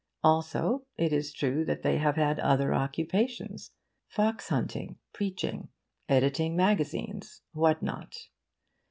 [0.23, 3.69] Also it is true that they have had other occupations
[4.07, 5.69] fox hunting, preaching,
[6.09, 8.15] editing magazines, what not.